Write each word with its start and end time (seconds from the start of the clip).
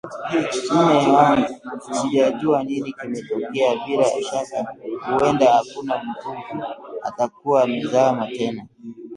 Mme 0.73 0.95
wangu 1.11 1.61
sijajua 1.91 2.63
nini 2.63 2.93
kimetokea 2.93 3.75
bila 3.85 4.03
shaka 4.05 4.75
huenda 5.05 5.61
kuna 5.75 6.01
mvuvi 6.03 6.65
atakuwa 7.01 7.63
amezama 7.63 8.27
tena 8.27 8.67